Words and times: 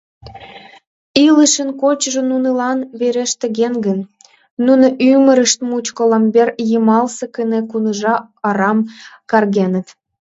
Илышын 1.25 1.69
кочыжо 1.81 2.21
нунылан 2.29 2.79
верештеден 2.99 3.73
гын, 3.85 3.99
нуно 4.65 4.85
ӱмырышт 5.11 5.59
мучко 5.69 6.03
ломбер 6.11 6.49
йымалсе 6.69 7.25
кыне 7.35 7.59
куныжа 7.69 8.15
орам 8.47 8.79
каргеныт. 9.31 9.87